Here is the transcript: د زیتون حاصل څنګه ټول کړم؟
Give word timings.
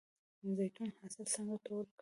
د 0.43 0.45
زیتون 0.57 0.89
حاصل 0.97 1.25
څنګه 1.35 1.55
ټول 1.65 1.81
کړم؟ 1.85 1.89